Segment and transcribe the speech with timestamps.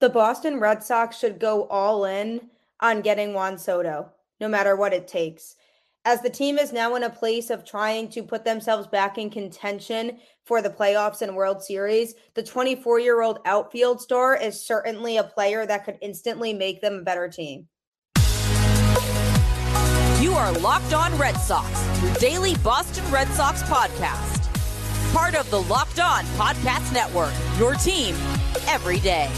[0.00, 2.40] the Boston Red Sox should go all in
[2.80, 5.56] on getting Juan Soto, no matter what it takes.
[6.04, 9.28] As the team is now in a place of trying to put themselves back in
[9.28, 15.16] contention for the playoffs and World Series, the 24 year old outfield star is certainly
[15.16, 17.66] a player that could instantly make them a better team.
[20.20, 21.68] You are Locked On Red Sox,
[22.02, 24.44] your daily Boston Red Sox podcast.
[25.12, 28.14] Part of the Locked On Podcast Network, your team
[28.68, 29.28] every day.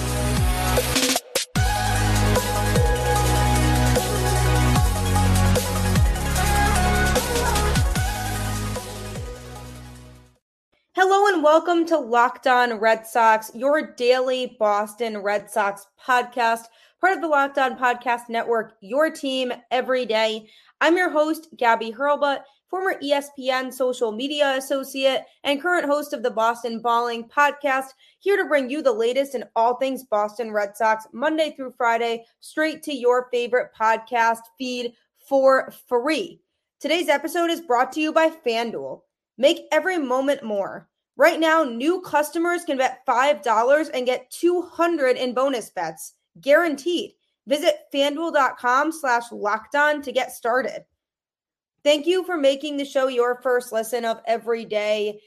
[11.02, 16.66] Hello and welcome to Locked On Red Sox, your daily Boston Red Sox podcast,
[17.00, 20.48] part of the Locked On Podcast Network, your team every day.
[20.80, 26.30] I'm your host, Gabby Hurlbut, former ESPN social media associate and current host of the
[26.30, 27.88] Boston Balling podcast,
[28.20, 32.24] here to bring you the latest in all things Boston Red Sox, Monday through Friday,
[32.38, 36.40] straight to your favorite podcast feed for free.
[36.78, 39.00] Today's episode is brought to you by FanDuel.
[39.36, 40.88] Make every moment more.
[41.16, 47.12] Right now, new customers can bet $5 and get 200 in bonus bets, guaranteed.
[47.46, 50.84] Visit fanduel.com slash locked on to get started.
[51.82, 55.20] Thank you for making the show your first listen of every day.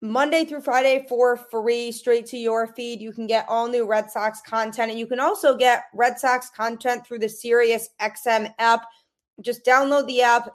[0.00, 3.00] Monday through Friday for free, straight to your feed.
[3.00, 6.50] You can get all new Red Sox content, and you can also get Red Sox
[6.50, 8.84] content through the Sirius XM app.
[9.40, 10.54] Just download the app,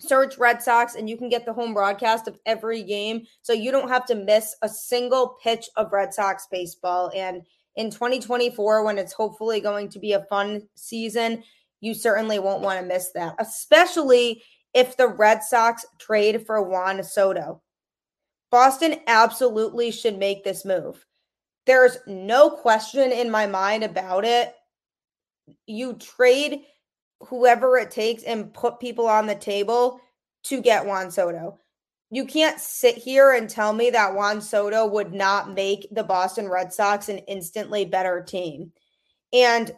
[0.00, 3.22] search Red Sox, and you can get the home broadcast of every game.
[3.42, 7.12] So you don't have to miss a single pitch of Red Sox baseball.
[7.14, 7.42] And
[7.76, 11.44] in 2024, when it's hopefully going to be a fun season,
[11.80, 14.42] you certainly won't want to miss that, especially
[14.74, 17.62] if the Red Sox trade for Juan Soto.
[18.50, 21.04] Boston absolutely should make this move.
[21.66, 24.54] There's no question in my mind about it.
[25.66, 26.62] You trade
[27.20, 30.00] whoever it takes and put people on the table
[30.44, 31.58] to get Juan Soto.
[32.10, 36.48] You can't sit here and tell me that Juan Soto would not make the Boston
[36.48, 38.72] Red Sox an instantly better team.
[39.32, 39.70] And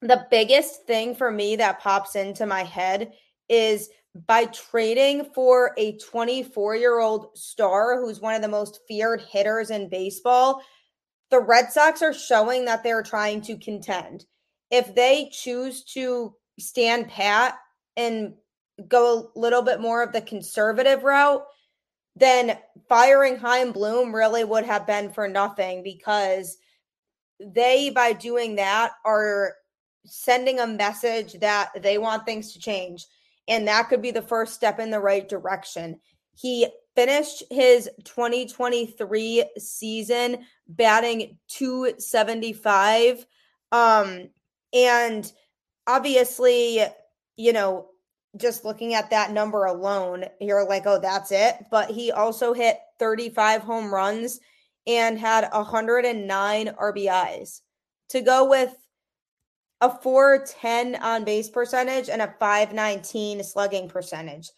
[0.00, 3.12] the biggest thing for me that pops into my head
[3.48, 9.22] is by trading for a 24 year old star who's one of the most feared
[9.22, 10.62] hitters in baseball,
[11.30, 14.26] the Red Sox are showing that they're trying to contend.
[14.70, 17.56] If they choose to stand pat
[17.96, 18.34] and
[18.88, 21.44] go a little bit more of the conservative route,
[22.14, 22.58] then
[22.88, 26.58] firing Chaim Bloom really would have been for nothing because
[27.40, 29.54] they, by doing that, are
[30.04, 33.06] sending a message that they want things to change
[33.52, 36.00] and that could be the first step in the right direction.
[36.34, 43.26] He finished his 2023 season batting 275
[43.72, 44.28] um
[44.74, 45.32] and
[45.86, 46.82] obviously
[47.36, 47.88] you know
[48.36, 52.78] just looking at that number alone you're like oh that's it but he also hit
[52.98, 54.38] 35 home runs
[54.86, 57.60] and had 109 RBIs
[58.10, 58.76] to go with
[59.82, 64.48] a 410 on base percentage and a 519 slugging percentage.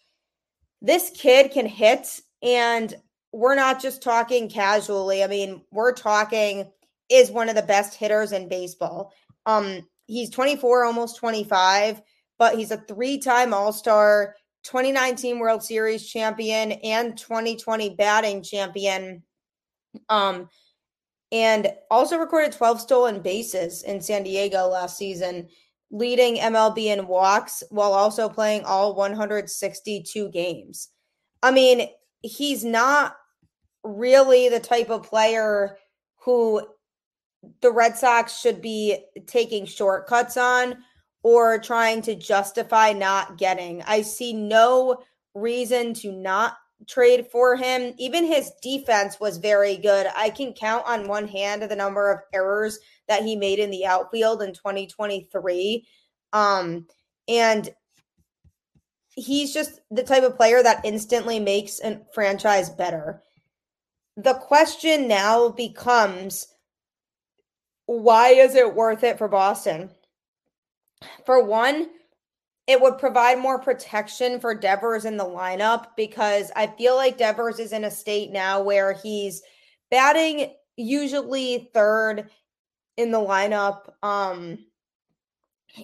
[0.83, 2.93] This kid can hit, and
[3.31, 5.23] we're not just talking casually.
[5.23, 6.71] I mean, we're talking
[7.09, 9.13] is one of the best hitters in baseball.
[9.47, 12.01] Um, he's 24, almost 25,
[12.37, 19.23] but he's a three-time All-Star, 2019 World Series champion, and 2020 batting champion.
[20.07, 20.49] Um,
[21.35, 25.49] and also recorded 12 stolen bases in San Diego last season,
[25.91, 30.91] leading MLB in walks while also playing all 162 games.
[31.43, 31.89] I mean,
[32.21, 33.17] he's not
[33.83, 35.77] really the type of player
[36.23, 36.65] who
[37.59, 38.97] the Red Sox should be
[39.27, 40.77] taking shortcuts on
[41.21, 43.83] or trying to justify not getting.
[43.83, 45.03] I see no
[45.33, 46.55] reason to not
[46.87, 47.93] trade for him.
[47.97, 50.07] Even his defense was very good.
[50.15, 53.85] I can count on one hand the number of errors that he made in the
[53.85, 55.85] outfield in 2023.
[56.33, 56.87] Um,
[57.27, 57.69] and
[59.15, 63.23] he's just the type of player that instantly makes a franchise better.
[64.17, 66.47] The question now becomes
[67.85, 69.91] why is it worth it for Boston?
[71.25, 71.89] For one,
[72.67, 77.59] it would provide more protection for Devers in the lineup because I feel like Devers
[77.59, 79.43] is in a state now where he's
[79.91, 82.29] batting usually third
[82.97, 84.57] in the lineup um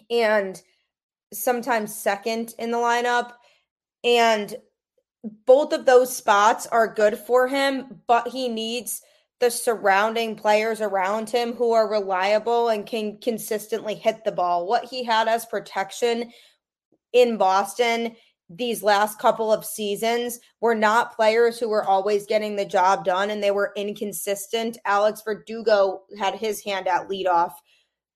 [0.09, 0.61] and
[1.33, 3.33] sometimes second in the lineup
[4.03, 4.55] and
[5.45, 9.01] both of those spots are good for him but he needs
[9.41, 14.67] the surrounding players around him who are reliable and can consistently hit the ball.
[14.67, 16.31] What he had as protection
[17.13, 18.15] in Boston
[18.57, 23.29] these last couple of seasons were not players who were always getting the job done
[23.29, 24.77] and they were inconsistent.
[24.85, 27.53] Alex Verdugo had his hand at leadoff.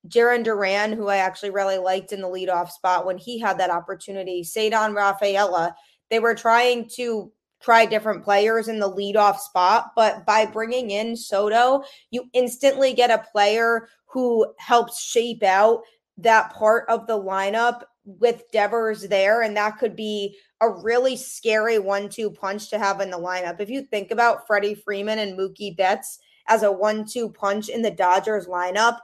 [0.07, 3.69] Jarren Duran, who I actually really liked in the leadoff spot when he had that
[3.69, 4.43] opportunity.
[4.43, 5.73] Ceddanne Rafaela.
[6.11, 7.31] They were trying to
[7.61, 13.09] try different players in the leadoff spot, but by bringing in Soto, you instantly get
[13.09, 15.81] a player who helps shape out
[16.17, 21.79] that part of the lineup with Devers there, and that could be a really scary
[21.79, 23.59] one-two punch to have in the lineup.
[23.59, 27.91] If you think about Freddie Freeman and Mookie Betts as a one-two punch in the
[27.91, 28.99] Dodgers lineup,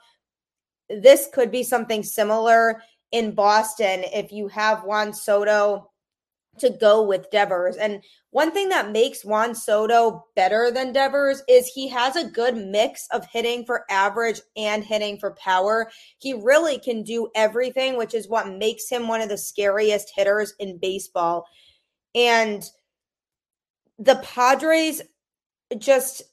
[0.89, 2.81] this could be something similar
[3.11, 5.90] in Boston if you have Juan Soto
[6.61, 7.75] to go with Devers.
[7.75, 12.55] And one thing that makes Juan Soto better than Devers is he has a good
[12.55, 15.91] mix of hitting for average and hitting for power.
[16.19, 20.53] He really can do everything, which is what makes him one of the scariest hitters
[20.59, 21.45] in baseball.
[22.15, 22.63] And
[23.99, 25.01] the Padres
[25.77, 26.23] just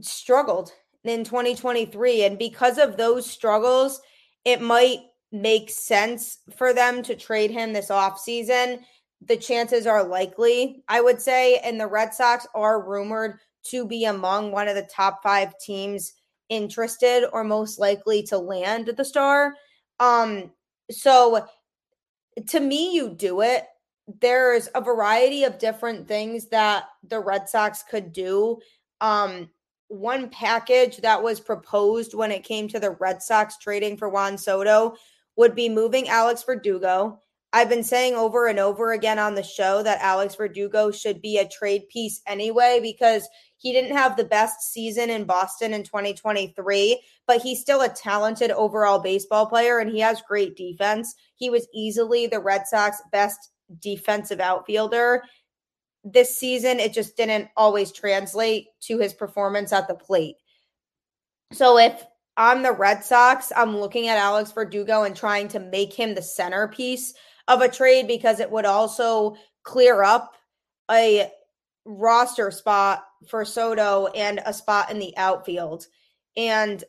[0.00, 0.72] struggled
[1.04, 2.24] in 2023.
[2.24, 4.00] And because of those struggles,
[4.44, 5.00] it might
[5.32, 8.80] make sense for them to trade him this offseason
[9.22, 11.58] the chances are likely, I would say.
[11.58, 16.14] And the Red Sox are rumored to be among one of the top five teams
[16.48, 19.54] interested or most likely to land the star.
[19.98, 20.50] Um,
[20.90, 21.46] so
[22.48, 23.66] to me, you do it.
[24.20, 28.58] There's a variety of different things that the Red Sox could do.
[29.00, 29.50] Um,
[29.88, 34.38] one package that was proposed when it came to the Red Sox trading for Juan
[34.38, 34.94] Soto
[35.36, 37.20] would be moving Alex Verdugo
[37.52, 41.38] I've been saying over and over again on the show that Alex Verdugo should be
[41.38, 47.02] a trade piece anyway because he didn't have the best season in Boston in 2023,
[47.26, 51.14] but he's still a talented overall baseball player and he has great defense.
[51.34, 53.50] He was easily the Red Sox best
[53.80, 55.24] defensive outfielder.
[56.04, 60.36] This season, it just didn't always translate to his performance at the plate.
[61.52, 62.04] So if
[62.36, 66.22] I'm the Red Sox, I'm looking at Alex Verdugo and trying to make him the
[66.22, 67.12] centerpiece
[67.50, 70.34] of a trade because it would also clear up
[70.90, 71.30] a
[71.84, 75.86] roster spot for Soto and a spot in the outfield.
[76.36, 76.82] And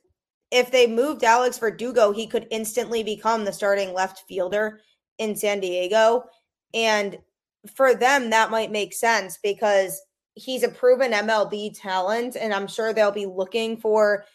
[0.52, 4.82] if they moved Alex Verdugo, he could instantly become the starting left fielder
[5.18, 6.26] in San Diego.
[6.74, 7.18] And
[7.76, 10.00] for them, that might make sense because
[10.36, 12.36] he's a proven MLB talent.
[12.40, 14.26] And I'm sure they'll be looking for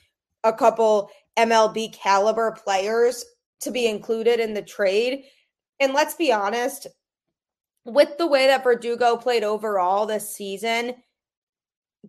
[0.42, 3.24] a couple MLB caliber players
[3.60, 5.24] to be included in the trade.
[5.80, 6.86] And let's be honest,
[7.84, 10.94] with the way that Verdugo played overall this season,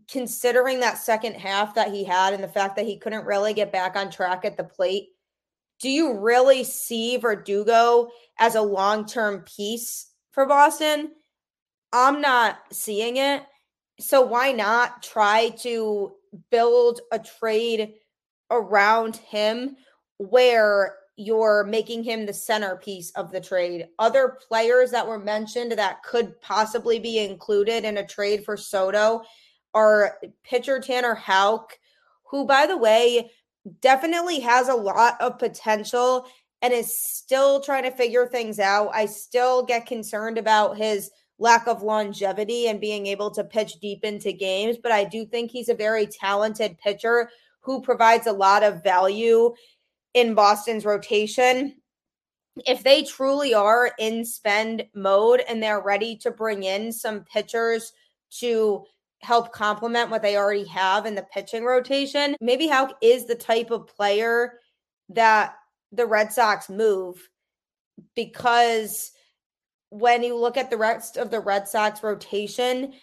[0.10, 3.72] considering that second half that he had and the fact that he couldn't really get
[3.72, 5.10] back on track at the plate,
[5.80, 8.10] do you really see Verdugo
[8.40, 11.12] as a long term piece for Boston?
[11.94, 13.44] I'm not seeing it.
[14.00, 16.14] So why not try to
[16.52, 17.94] build a trade
[18.52, 19.76] around him
[20.18, 23.88] where you're making him the centerpiece of the trade.
[23.98, 29.24] Other players that were mentioned that could possibly be included in a trade for Soto
[29.74, 31.78] are pitcher Tanner Houck,
[32.24, 33.32] who, by the way,
[33.82, 36.28] definitely has a lot of potential
[36.62, 38.92] and is still trying to figure things out.
[38.94, 41.10] I still get concerned about his
[41.40, 45.52] lack of longevity and being able to pitch deep into games, but I do think
[45.52, 47.30] he's a very talented pitcher
[47.62, 49.54] who provides a lot of value
[50.14, 51.76] in Boston's rotation.
[52.66, 57.94] If they truly are in spend mode and they're ready to bring in some pitchers
[58.40, 58.84] to
[59.22, 63.72] help complement what they already have in the pitching rotation, maybe Houck is the type
[63.72, 64.60] of player
[65.10, 65.56] that
[65.92, 67.30] the Red Sox move
[68.16, 69.12] because
[69.90, 72.94] when you look at the rest of the Red Sox rotation,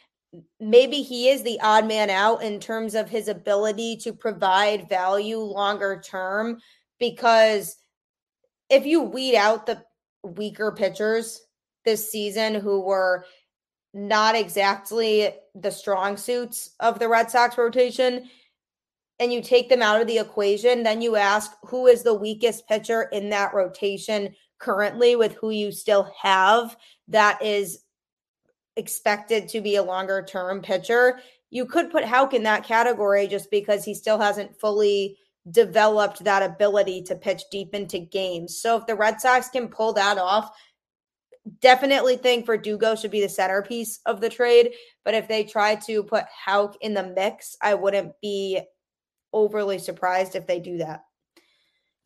[0.61, 5.38] maybe he is the odd man out in terms of his ability to provide value
[5.38, 6.58] longer term
[6.98, 7.76] because
[8.70, 9.82] if you weed out the
[10.22, 11.40] weaker pitchers
[11.84, 13.24] this season who were
[13.92, 18.28] not exactly the strong suits of the Red Sox rotation
[19.20, 22.66] and you take them out of the equation, then you ask who is the weakest
[22.66, 26.76] pitcher in that rotation currently with who you still have
[27.08, 27.84] that is
[28.76, 31.20] expected to be a longer term pitcher.
[31.50, 35.18] You could put Houck in that category just because he still hasn't fully
[35.50, 38.60] developed that ability to pitch deep into games.
[38.60, 40.50] So if the Red Sox can pull that off,
[41.60, 44.72] definitely think for Verdugo should be the centerpiece of the trade.
[45.04, 48.60] But if they try to put Houck in the mix, I wouldn't be
[49.32, 51.02] overly surprised if they do that.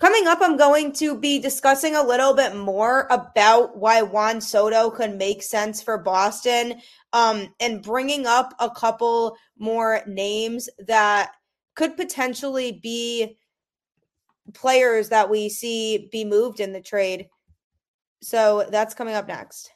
[0.01, 4.91] Coming up, I'm going to be discussing a little bit more about why Juan Soto
[4.91, 6.81] could make sense for Boston
[7.13, 11.33] um, and bringing up a couple more names that
[11.79, 13.39] could potentially be
[14.53, 17.29] players that we see be moved in the trade.
[18.21, 19.71] So that's coming up next.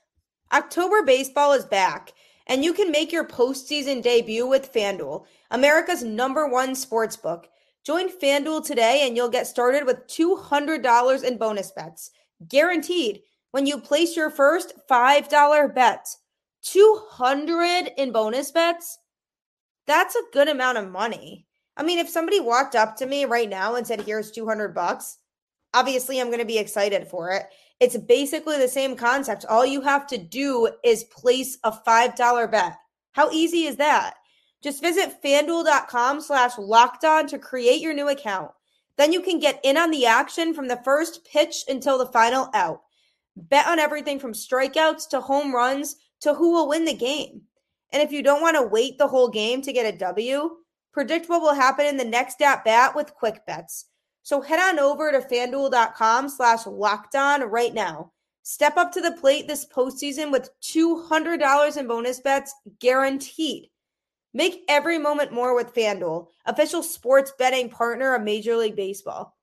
[0.52, 2.12] October baseball is back,
[2.48, 7.48] and you can make your postseason debut with FanDuel, America's number one sports book.
[7.86, 12.10] Join FanDuel today and you'll get started with $200 in bonus bets,
[12.48, 13.20] guaranteed
[13.52, 16.08] when you place your first $5 bet.
[16.62, 18.98] 200 in bonus bets?
[19.86, 21.46] That's a good amount of money.
[21.76, 25.18] I mean, if somebody walked up to me right now and said, "Here's 200 bucks,"
[25.74, 27.46] obviously I'm going to be excited for it.
[27.80, 29.44] It's basically the same concept.
[29.46, 32.76] All you have to do is place a $5 bet.
[33.12, 34.14] How easy is that?
[34.62, 38.52] Just visit fanduel.com slash locked on to create your new account.
[38.96, 42.50] Then you can get in on the action from the first pitch until the final
[42.54, 42.82] out.
[43.34, 47.42] Bet on everything from strikeouts to home runs to who will win the game.
[47.92, 50.50] And if you don't want to wait the whole game to get a W,
[50.92, 53.86] predict what will happen in the next at bat with quick bets.
[54.22, 58.12] So head on over to fanduel.com slash locked on right now.
[58.44, 63.68] Step up to the plate this postseason with $200 in bonus bets guaranteed.
[64.34, 69.36] Make every moment more with FanDuel, official sports betting partner of Major League Baseball.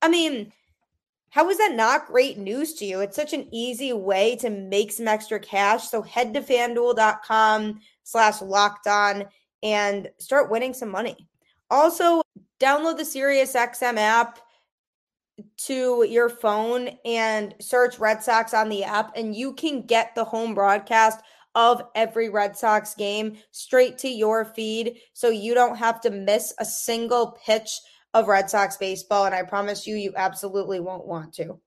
[0.00, 0.52] I mean,
[1.30, 3.00] how is that not great news to you?
[3.00, 5.88] It's such an easy way to make some extra cash.
[5.88, 9.26] So head to fanduel.com slash locked on
[9.64, 11.16] and start winning some money.
[11.70, 12.22] Also,
[12.60, 14.38] download the SiriusXM app
[15.56, 20.24] to your phone and search Red Sox on the app, and you can get the
[20.24, 21.20] home broadcast
[21.54, 26.52] of every Red Sox game straight to your feed so you don't have to miss
[26.58, 27.80] a single pitch
[28.12, 29.24] of Red Sox baseball.
[29.24, 31.60] And I promise you, you absolutely won't want to.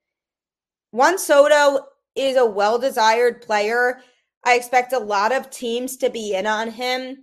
[0.92, 1.86] Juan Soto
[2.16, 4.00] is a well desired player.
[4.46, 7.18] I expect a lot of teams to be in on him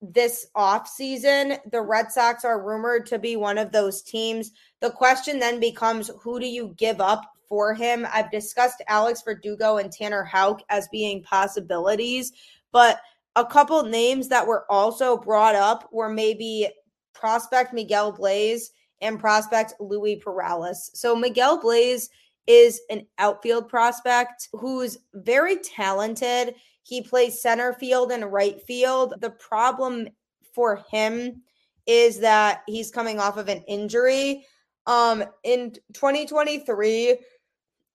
[0.00, 1.58] this offseason.
[1.70, 4.52] The Red Sox are rumored to be one of those teams.
[4.80, 8.06] The question then becomes who do you give up for him.
[8.12, 12.32] I've discussed Alex Verdugo and Tanner Houck as being possibilities,
[12.72, 13.00] but
[13.36, 16.68] a couple names that were also brought up were maybe
[17.14, 20.90] prospect Miguel Bleis and prospect Luis Perales.
[20.94, 22.08] So Miguel Bleis
[22.46, 26.54] is an outfield prospect who's very talented.
[26.88, 29.12] He plays center field and right field.
[29.20, 30.08] The problem
[30.54, 31.42] for him
[31.86, 34.46] is that he's coming off of an injury.
[34.86, 37.18] Um in 2023,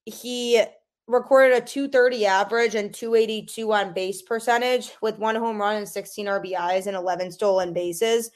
[0.05, 0.63] he
[1.07, 6.27] recorded a 230 average and 282 on base percentage with one home run and 16
[6.27, 8.29] RBIs and 11 stolen bases.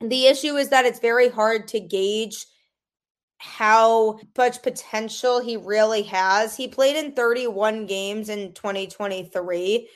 [0.00, 2.46] The issue is that it's very hard to gauge
[3.38, 6.56] how much potential he really has.
[6.56, 9.88] He played in 31 games in 2023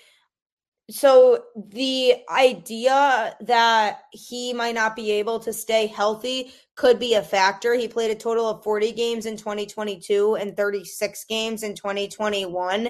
[0.91, 7.23] so the idea that he might not be able to stay healthy could be a
[7.23, 7.75] factor.
[7.75, 12.89] He played a total of 40 games in 2022 and 36 games in 2021.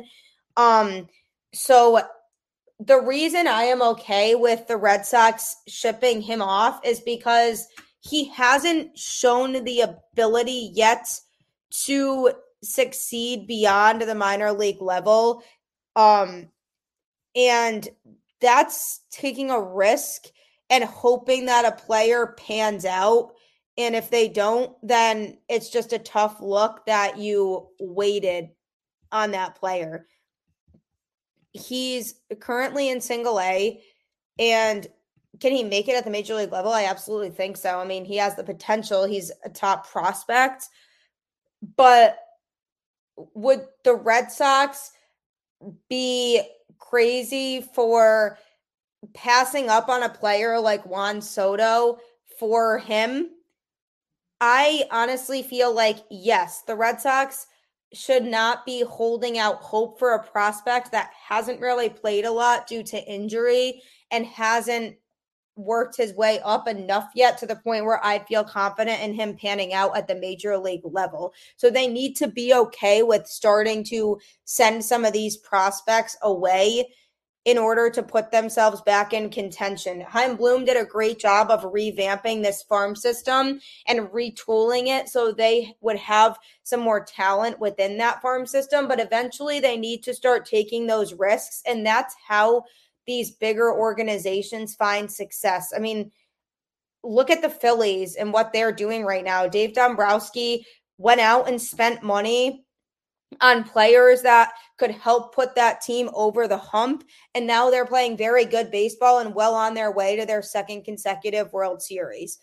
[0.56, 1.08] Um
[1.52, 2.00] so
[2.78, 7.66] the reason I am okay with the Red Sox shipping him off is because
[8.00, 11.08] he hasn't shown the ability yet
[11.86, 15.42] to succeed beyond the minor league level.
[15.96, 16.48] Um
[17.34, 17.88] and
[18.40, 20.26] that's taking a risk
[20.70, 23.32] and hoping that a player pans out.
[23.76, 28.48] And if they don't, then it's just a tough look that you waited
[29.12, 30.06] on that player.
[31.52, 33.80] He's currently in single A.
[34.38, 34.86] And
[35.40, 36.72] can he make it at the major league level?
[36.72, 37.78] I absolutely think so.
[37.78, 40.66] I mean, he has the potential, he's a top prospect.
[41.76, 42.18] But
[43.34, 44.92] would the Red Sox
[45.88, 46.42] be
[46.78, 48.38] crazy for
[49.14, 51.98] passing up on a player like Juan Soto
[52.38, 53.30] for him.
[54.40, 57.46] I honestly feel like, yes, the Red Sox
[57.92, 62.66] should not be holding out hope for a prospect that hasn't really played a lot
[62.66, 64.96] due to injury and hasn't
[65.58, 69.36] worked his way up enough yet to the point where I feel confident in him
[69.36, 71.34] panning out at the major league level.
[71.56, 76.86] So they need to be okay with starting to send some of these prospects away
[77.44, 80.02] in order to put themselves back in contention.
[80.02, 85.32] Chaim Bloom did a great job of revamping this farm system and retooling it so
[85.32, 88.86] they would have some more talent within that farm system.
[88.86, 91.62] But eventually they need to start taking those risks.
[91.66, 92.64] And that's how
[93.08, 95.72] these bigger organizations find success.
[95.74, 96.12] I mean,
[97.02, 99.48] look at the Phillies and what they're doing right now.
[99.48, 100.64] Dave Dombrowski
[100.98, 102.66] went out and spent money
[103.40, 107.02] on players that could help put that team over the hump.
[107.34, 110.84] And now they're playing very good baseball and well on their way to their second
[110.84, 112.38] consecutive World Series.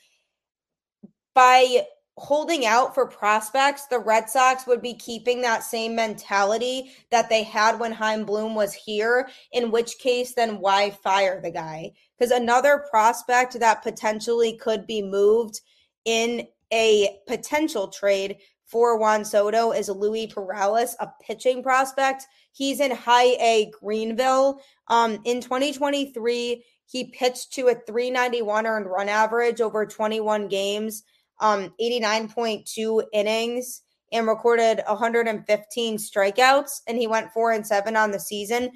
[1.36, 1.86] By
[2.17, 7.43] holding out for prospects, the Red Sox would be keeping that same mentality that they
[7.43, 11.91] had when Chaim Bloom was here, in which case, then why fire the guy?
[12.17, 15.60] Because another prospect that potentially could be moved
[16.05, 22.25] in a potential trade for Juan Soto is Luis Perales, a pitching prospect.
[22.51, 24.62] He's in high A Greenville.
[24.88, 31.03] Um, in 2023, he pitched to a 391 earned run average over 21 games
[31.39, 38.20] um, 89.2 innings and recorded 115 strikeouts, and he went four and seven on the
[38.20, 38.72] season.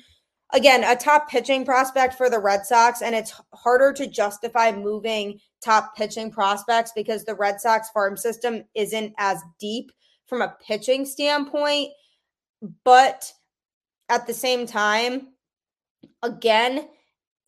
[0.52, 5.40] Again, a top pitching prospect for the Red Sox, and it's harder to justify moving
[5.64, 9.92] top pitching prospects because the Red Sox farm system isn't as deep
[10.26, 11.92] from a pitching standpoint.
[12.84, 13.32] But
[14.10, 15.28] at the same time,
[16.24, 16.88] again,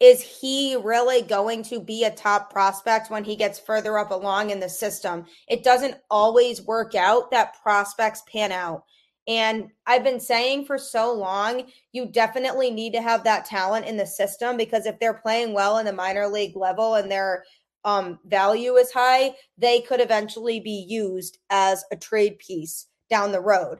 [0.02, 4.50] is he really going to be a top prospect when he gets further up along
[4.50, 5.26] in the system?
[5.48, 8.84] It doesn't always work out that prospects pan out.
[9.28, 13.96] And I've been saying for so long, you definitely need to have that talent in
[13.96, 17.44] the system because if they're playing well in the minor league level and their
[17.86, 23.40] um, value is high, they could eventually be used as a trade piece down the
[23.40, 23.80] road.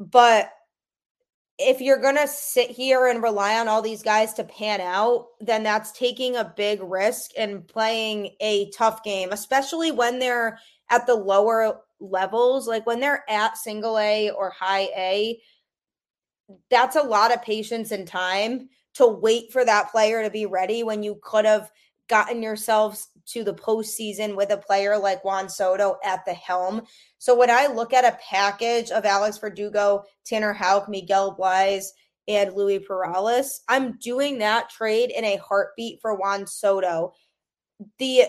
[0.00, 0.50] But
[1.58, 5.26] if you're going to sit here and rely on all these guys to pan out,
[5.40, 10.58] then that's taking a big risk and playing a tough game, especially when they're
[10.90, 12.68] at the lower levels.
[12.68, 15.40] Like when they're at single A or high A,
[16.70, 20.82] that's a lot of patience and time to wait for that player to be ready
[20.82, 21.70] when you could have
[22.08, 26.82] gotten yourselves to the postseason with a player like Juan Soto at the helm.
[27.18, 31.86] So when I look at a package of Alex Verdugo, Tanner Houck, Miguel Bleis,
[32.26, 37.12] and Luis Perales, I'm doing that trade in a heartbeat for Juan Soto.
[37.98, 38.24] The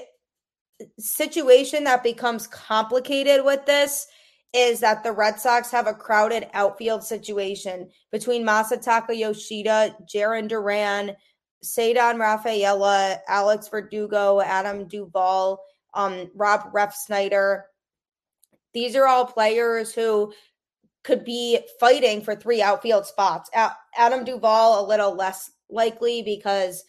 [0.98, 4.08] situation that becomes complicated with this
[4.54, 11.16] is that the Red Sox have a crowded outfield situation between Masataka Yoshida, Jarren Duran,
[11.64, 17.64] Ceddanne Rafaela, Alex Verdugo, Adam Duvall, um, Rob Refsnyder.
[18.74, 20.34] These are all players who
[21.04, 23.50] could be fighting for three outfield spots.
[23.96, 26.84] Adam Duvall, a little less likely because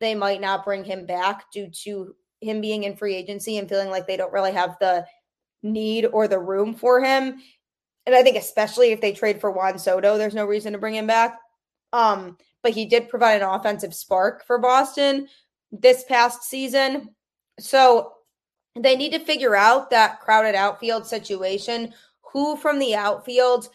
[0.00, 3.90] they might not bring him back due to him being in free agency and feeling
[3.90, 5.06] like they don't really have the
[5.62, 7.40] need or the room for him.
[8.06, 10.94] And I think especially if they trade for Juan Soto, there's no reason to bring
[10.94, 11.38] him back.
[11.92, 15.28] Um, but he did provide an offensive spark for Boston
[15.70, 17.14] this past season.
[17.60, 18.12] So
[18.74, 21.92] they need to figure out that crowded outfield situation.
[22.32, 23.68] Who from the outfield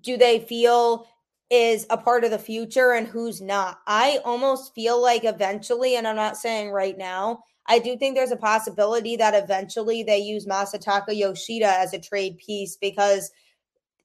[0.00, 1.06] do they feel
[1.50, 3.80] is a part of the future and who's not?
[3.86, 8.32] I almost feel like eventually, and I'm not saying right now, I do think there's
[8.32, 13.30] a possibility that eventually they use Masataka Yoshida as a trade piece because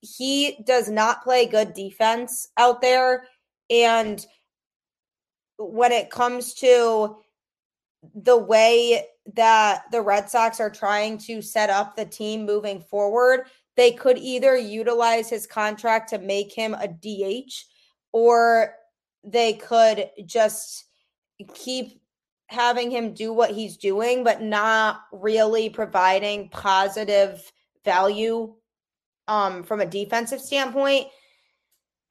[0.01, 3.23] he does not play good defense out there.
[3.69, 4.25] And
[5.57, 7.17] when it comes to
[8.15, 13.47] the way that the Red Sox are trying to set up the team moving forward,
[13.75, 17.53] they could either utilize his contract to make him a DH
[18.11, 18.73] or
[19.23, 20.85] they could just
[21.53, 22.01] keep
[22.47, 27.51] having him do what he's doing, but not really providing positive
[27.83, 28.53] value
[29.27, 31.07] um, from a defensive standpoint.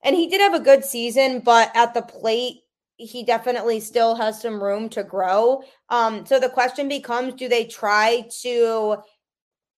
[0.03, 2.61] And he did have a good season, but at the plate,
[2.97, 5.63] he definitely still has some room to grow.
[5.91, 8.99] Um, so the question becomes do they try to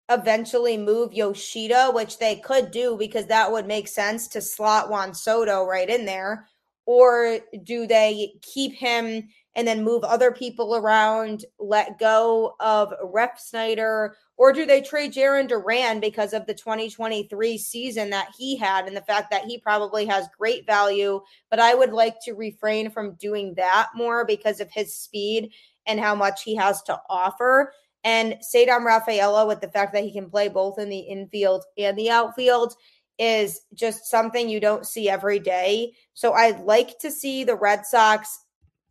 [0.09, 5.15] eventually move Yoshida, which they could do because that would make sense to slot Juan
[5.15, 6.49] Soto right in there?
[6.87, 9.29] Or do they keep him
[9.59, 15.13] and then move other people around, let go of Rep Refsnyder, or do they trade
[15.13, 19.59] Jarren Duran because of the 2023 season that he had and the fact that he
[19.59, 21.21] probably has great value?
[21.51, 25.51] But I would like to refrain from doing that more because of his speed
[25.89, 27.73] and how much he has to offer.
[28.05, 31.99] And Ceddanne Rafaela, with the fact that he can play both in the infield and
[31.99, 32.75] the outfield,
[33.19, 35.95] is just something you don't see every day.
[36.15, 38.45] So I'd like to see the Red Sox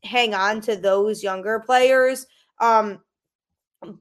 [0.03, 2.25] hang on to those younger players.
[2.59, 2.99] Um,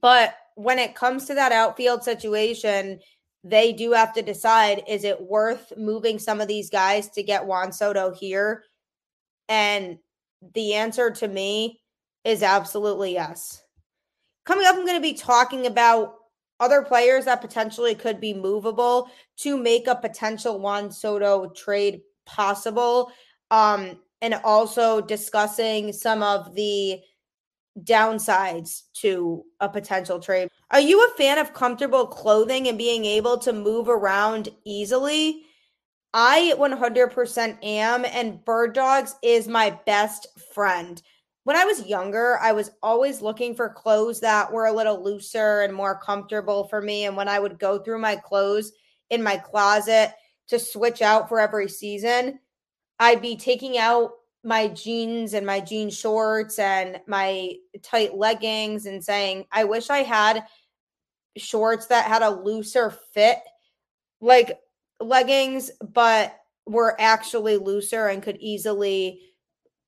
[0.00, 3.00] but when it comes to that outfield situation,
[3.44, 7.46] they do have to decide is it worth moving some of these guys to get
[7.46, 8.64] Juan Soto here?
[9.48, 9.98] And
[10.54, 11.80] the answer to me
[12.24, 13.62] is absolutely yes.
[14.44, 16.14] Coming up, I'm going to be talking about
[16.58, 23.12] other players that potentially could be movable to make a potential Juan Soto trade possible.
[23.50, 27.00] Um, and also discussing some of the
[27.82, 30.48] downsides to a potential trade.
[30.70, 35.42] Are you a fan of comfortable clothing and being able to move around easily?
[36.14, 41.02] I 100% am, and Bird Dogs is my best friend.
[41.44, 45.60] When I was younger, I was always looking for clothes that were a little looser
[45.60, 47.04] and more comfortable for me.
[47.04, 48.72] And when I would go through my clothes
[49.10, 50.14] in my closet
[50.48, 52.40] to switch out for every season,
[52.98, 54.12] I'd be taking out
[54.44, 59.98] my jeans and my jean shorts and my tight leggings and saying, I wish I
[59.98, 60.44] had
[61.36, 63.38] shorts that had a looser fit,
[64.20, 64.58] like
[65.00, 69.20] leggings, but were actually looser and could easily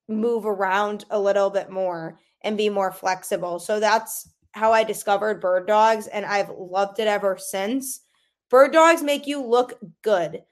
[0.09, 3.59] move around a little bit more and be more flexible.
[3.59, 8.01] So that's how I discovered bird dogs, and I've loved it ever since.
[8.51, 10.42] Bird dogs make you look good.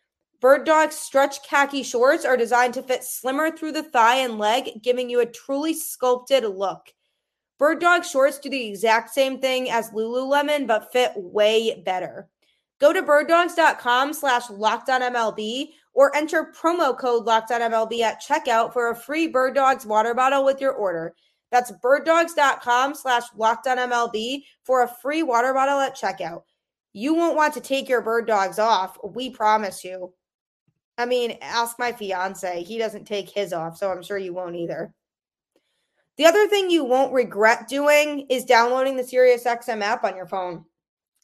[0.46, 4.80] Bird Dog's stretch khaki shorts are designed to fit slimmer through the thigh and leg,
[4.80, 6.94] giving you a truly sculpted look.
[7.58, 12.28] Bird Dog shorts do the exact same thing as Lululemon, but fit way better.
[12.80, 19.26] Go to birddogs.com slash MLB or enter promo code MLB at checkout for a free
[19.26, 21.12] Bird Dogs water bottle with your order.
[21.50, 26.42] That's birddogs.com slash MLB for a free water bottle at checkout.
[26.92, 30.12] You won't want to take your bird dogs off, we promise you.
[30.98, 32.62] I mean, ask my fiance.
[32.62, 34.94] He doesn't take his off, so I'm sure you won't either.
[36.16, 40.64] The other thing you won't regret doing is downloading the SiriusXM app on your phone.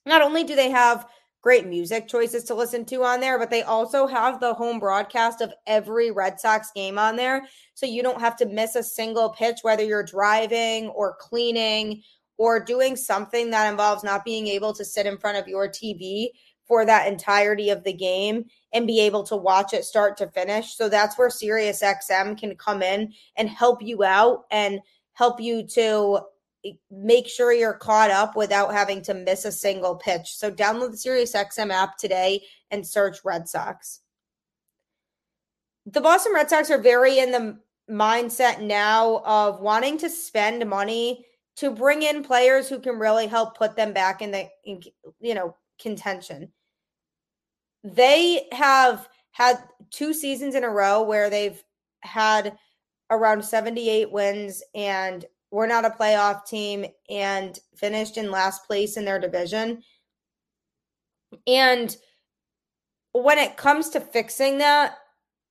[0.05, 1.07] Not only do they have
[1.41, 5.41] great music choices to listen to on there, but they also have the home broadcast
[5.41, 7.47] of every Red Sox game on there.
[7.75, 12.03] So you don't have to miss a single pitch, whether you're driving or cleaning
[12.37, 16.29] or doing something that involves not being able to sit in front of your TV
[16.67, 20.77] for that entirety of the game and be able to watch it start to finish.
[20.77, 24.81] So that's where SiriusXM can come in and help you out and
[25.13, 26.21] help you to
[26.91, 30.37] make sure you're caught up without having to miss a single pitch.
[30.37, 34.01] So download the SiriusXM app today and search Red Sox.
[35.87, 37.59] The Boston Red Sox are very in the
[37.91, 43.59] mindset now of wanting to spend money to bring in players who can really help
[43.59, 46.51] put them back in the you know contention
[47.85, 49.59] they have had
[49.91, 51.63] two seasons in a row where they've
[52.01, 52.57] had
[53.11, 59.05] around 78 wins and we're not a playoff team and finished in last place in
[59.05, 59.83] their division.
[61.47, 61.95] And
[63.13, 64.97] when it comes to fixing that,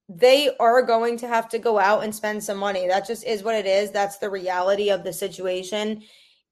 [0.10, 2.88] they are going to have to go out and spend some money.
[2.88, 3.91] That just is what it is.
[3.91, 6.02] That's the reality of the situation.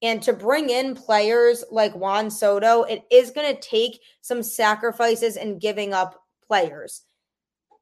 [0.01, 5.35] And to bring in players like Juan Soto, it is going to take some sacrifices
[5.35, 7.03] and giving up players.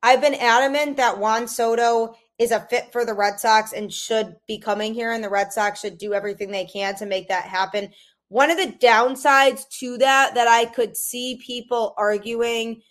[0.02, 4.36] I've been adamant that Juan Soto is a fit for the Red Sox and should
[4.48, 7.46] be coming here, and the Red Sox should do everything they can to make that
[7.46, 7.90] happen.
[8.30, 12.82] One of the downsides to that that I could see people arguing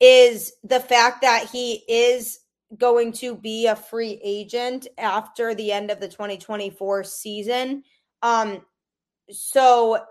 [0.00, 2.40] is the fact that he is
[2.76, 7.82] going to be a free agent after the end of the 2024 season.
[8.22, 8.64] Um,
[9.30, 10.04] so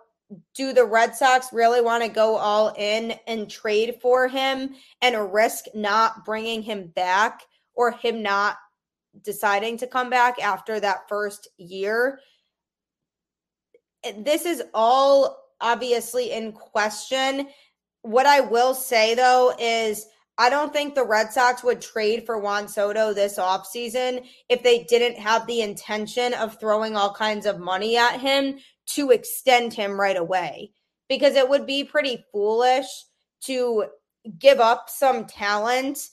[0.56, 5.34] do the Red Sox really want to go all in and trade for him and
[5.34, 7.41] risk not bringing him back
[7.74, 8.58] or him not
[9.24, 12.19] deciding to come back after that first year?
[14.17, 17.47] This is all obviously in question.
[18.02, 22.39] What I will say though is I don't think the Red Sox would trade for
[22.39, 27.60] Juan Soto this offseason if they didn't have the intention of throwing all kinds of
[27.60, 30.72] money at him to extend him right away.
[31.10, 32.88] Because it would be pretty foolish
[33.41, 33.86] to
[34.39, 36.10] give up some talent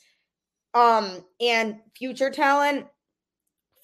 [0.74, 2.86] um and future talent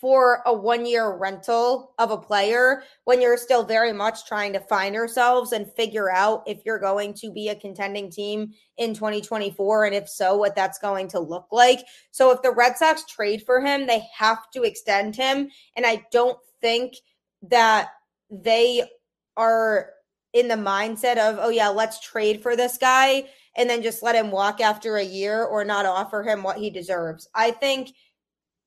[0.05, 4.61] for a one year rental of a player when you're still very much trying to
[4.61, 9.87] find yourselves and figure out if you're going to be a contending team in 2024
[9.87, 11.79] and if so what that's going to look like.
[12.11, 16.05] So if the Red Sox trade for him, they have to extend him and I
[16.13, 16.97] don't think
[17.49, 17.89] that
[18.31, 18.87] they
[19.39, 19.89] are
[20.35, 23.25] in the mindset of oh yeah, let's trade for this guy
[23.57, 26.69] and then just let him walk after a year or not offer him what he
[26.69, 27.27] deserves.
[27.35, 27.95] I think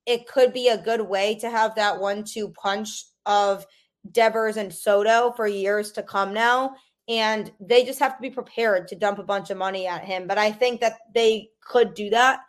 [0.07, 3.67] it could be a good way to have that one two punch of
[4.11, 6.75] Devers and Soto for years to come now.
[7.09, 10.25] And they just have to be prepared to dump a bunch of money at him.
[10.25, 12.39] But I think that they could do that.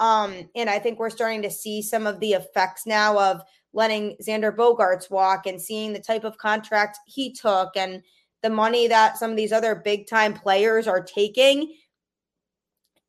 [0.00, 4.16] Um, and I think we're starting to see some of the effects now of letting
[4.22, 8.02] Xander Bogaerts walk and seeing the type of contract he took and
[8.42, 11.74] the money that some of these other big time players are taking,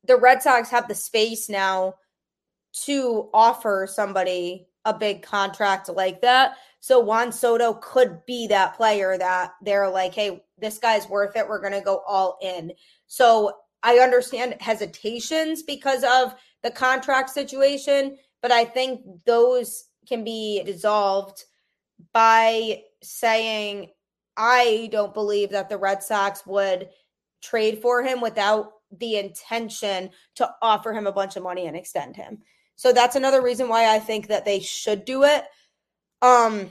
[0.05, 1.95] the Red Sox have the space now
[2.83, 6.55] to offer somebody a big contract like that.
[6.79, 11.47] So Juan Soto could be that player that they're like, hey, this guy's worth it.
[11.47, 12.73] We're going to go all in.
[13.07, 20.61] So I understand hesitations because of the contract situation, but I think those can be
[20.63, 21.43] dissolved
[22.13, 23.89] by saying,
[24.37, 26.89] I don't believe that the Red Sox would
[27.41, 32.15] trade for him without the intention to offer him a bunch of money and extend
[32.15, 32.39] him.
[32.75, 35.45] So that's another reason why I think that they should do it.
[36.21, 36.69] Um,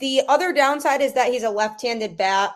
[0.00, 2.52] the other downside is that he's a left-handed bat.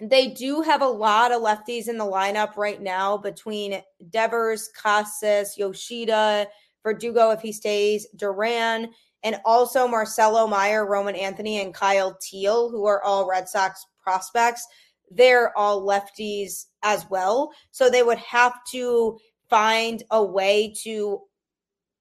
[0.00, 5.58] They do have a lot of lefties in the lineup right now between Devers, Casas,
[5.58, 6.46] Yoshida,
[6.84, 8.90] Verdugo if he stays, Duran,
[9.24, 14.66] and also Marcelo Mayer, Roman Anthony, and Kyle Teel, who are all Red Sox prospects.
[15.10, 17.50] They're all lefties as well.
[17.72, 19.18] So they would have to
[19.50, 21.20] find a way to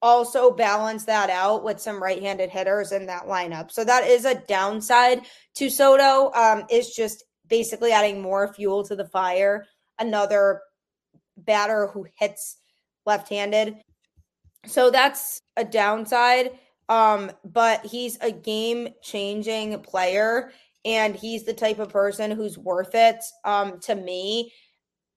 [0.02, 3.72] also balance that out with some right-handed hitters in that lineup.
[3.72, 5.22] So that is a downside
[5.56, 6.32] to Soto.
[6.34, 9.66] Um, is just basically adding more fuel to the fire.
[10.00, 10.62] Another
[11.38, 12.58] batter who hits
[13.06, 13.78] left-handed.
[14.66, 16.52] So that's a downside.
[16.90, 20.52] Um, but he's a game-changing player,
[20.86, 23.18] and he's the type of person who's worth it.
[23.44, 24.54] Um, to me,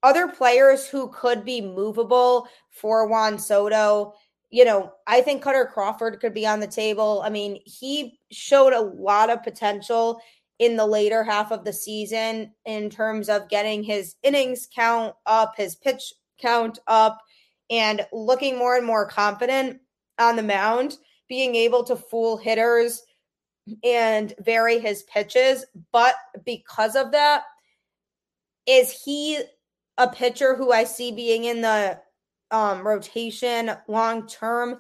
[0.03, 4.15] other players who could be movable for Juan Soto
[4.51, 7.23] you know, I think Kutter Crawford could be on the table.
[7.25, 10.21] I mean, he showed a lot of potential
[10.59, 15.55] in the later half of the season in terms of getting his innings count up,
[15.57, 17.19] his pitch count up,
[17.71, 19.81] and looking more and more confident
[20.19, 23.03] on the mound, being able to fool hitters
[23.85, 25.65] and vary his pitches.
[25.93, 27.45] But because of that,
[28.67, 29.41] is he
[29.97, 32.01] a pitcher who I see being in the
[32.51, 34.79] um, rotation long term.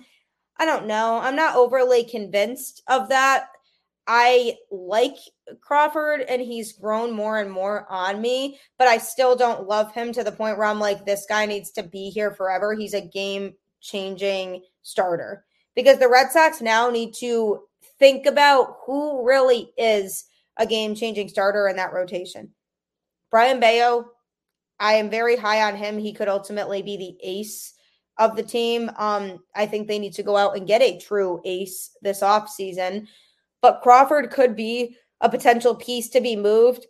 [0.58, 1.18] I don't know.
[1.18, 3.46] I'm not overly convinced of that.
[4.06, 5.16] I like
[5.60, 10.12] Crawford and he's grown more and more on me, but I still don't love him
[10.12, 12.74] to the point where I'm like, this guy needs to be here forever.
[12.74, 17.60] He's a game changing starter because the Red Sox now need to
[17.98, 20.24] think about who really is
[20.56, 22.50] a game changing starter in that rotation.
[23.30, 24.10] Brayan Bello,
[24.80, 25.98] I am very high on him.
[25.98, 27.74] He could ultimately be the ace
[28.18, 28.90] of the team.
[28.96, 33.06] Um, I think they need to go out and get a true ace this offseason.
[33.62, 36.86] But Crawford could be a potential piece to be moved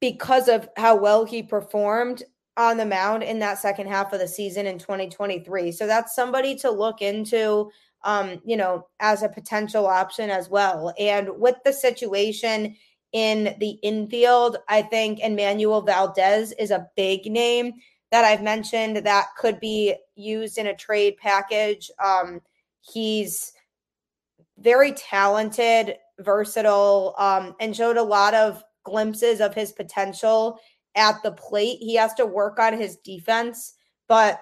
[0.00, 2.24] because of how well he performed
[2.56, 5.70] on the mound in that second half of the season in 2023.
[5.72, 7.70] So that's somebody to look into,
[8.04, 10.92] um, you know, as a potential option as well.
[10.98, 12.74] And with the situation
[13.12, 14.58] in the infield.
[14.68, 17.74] I think Enmanuel Valdez is a big name
[18.10, 21.90] that I've mentioned that could be used in a trade package.
[22.02, 22.40] Um,
[22.80, 23.52] he's
[24.58, 30.58] very talented, versatile, um, and showed a lot of glimpses of his potential
[30.94, 31.78] at the plate.
[31.80, 33.74] He has to work on his defense,
[34.08, 34.40] but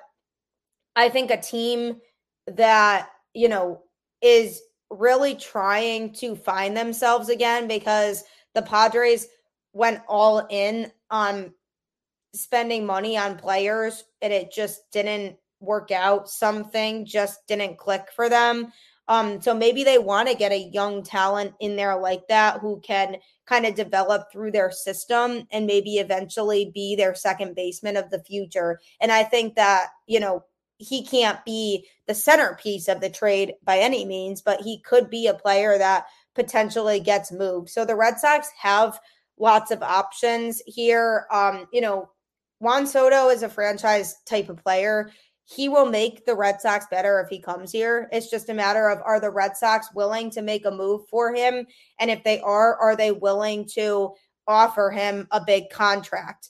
[0.96, 2.00] I think a team
[2.46, 3.83] that, you know,
[4.20, 8.22] is really trying to find themselves again because–
[8.54, 9.26] the Padres
[9.72, 11.52] went all in on
[12.34, 16.28] spending money on players and it just didn't work out.
[16.28, 18.72] Something just didn't click for them.
[19.08, 22.80] Um, so maybe they want to get a young talent in there like that who
[22.80, 28.08] can kind of develop through their system and maybe eventually be their second baseman of
[28.10, 28.78] the future.
[29.00, 30.44] And I think that, you know,
[30.78, 35.26] he can't be the centerpiece of the trade by any means, but he could be
[35.26, 36.06] a player that
[36.40, 37.68] potentially gets moved.
[37.68, 38.98] So the Red Sox have
[39.38, 41.26] lots of options here.
[41.31, 42.09] Um, you know,
[42.61, 45.11] Juan Soto is a franchise type of player.
[45.44, 48.09] He will make the Red Sox better if he comes here.
[48.11, 51.35] It's just a matter of are the Red Sox willing to make a move for
[51.35, 51.66] him?
[51.98, 54.14] And if they are, are they willing to
[54.46, 56.48] offer him a big contract?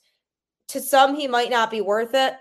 [0.68, 2.34] To some, he might not be worth it.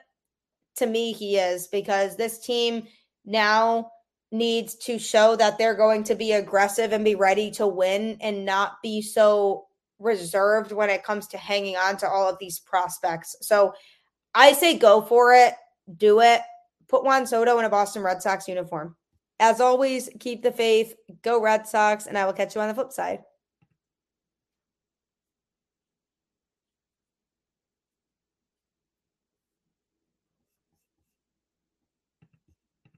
[0.75, 2.85] To me, he is because this team
[3.25, 3.89] now
[4.31, 8.45] needs to show that they're going to be aggressive and be ready to win and
[8.45, 9.65] not be so
[9.97, 13.35] reserved when it comes to hanging on to all of these prospects.
[13.41, 13.73] So
[14.33, 15.55] I say go for it,
[15.97, 16.41] do it,
[16.87, 18.95] put Juan Soto in a Boston Red Sox uniform.
[19.39, 22.73] As always, keep the faith, go Red Sox, and I will catch you on the
[22.73, 23.23] flip side.